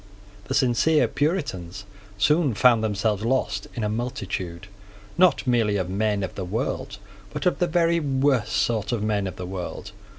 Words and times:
The 0.45 0.55
sincere 0.55 1.07
Puritans 1.07 1.85
soon 2.17 2.55
found 2.55 2.83
themselves 2.83 3.23
lost 3.23 3.67
in 3.75 3.83
a 3.83 3.87
multitude, 3.87 4.65
not 5.15 5.45
merely 5.45 5.77
of 5.77 5.91
men 5.91 6.23
of 6.23 6.33
the 6.33 6.43
world, 6.43 6.97
but 7.31 7.45
of 7.45 7.59
the 7.59 7.67
very 7.67 7.99
worst 7.99 8.53
sort 8.53 8.91
of 8.91 9.03
men 9.03 9.27
of 9.27 9.35
the 9.35 9.45
world. 9.45 9.91